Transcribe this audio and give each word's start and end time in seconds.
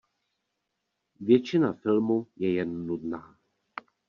Většina 1.19 1.73
filmu 1.73 2.27
je 2.35 2.53
jen 2.53 2.87
nudná. 2.87 3.37